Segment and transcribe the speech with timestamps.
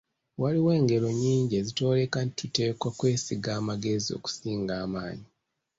[0.41, 5.27] Waliwo engero nnyingi ezitwoleka nti tuteekwa kwesiga magezi okusinga amaanyi.